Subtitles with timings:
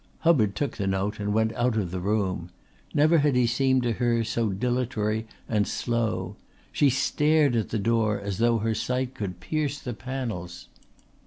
[0.21, 2.49] Hubbard took the note and went out of the room.
[2.91, 6.37] Never had he seemed to her so dilatory and slow.
[6.71, 10.69] She stared at the door as though her sight could pierce the panels.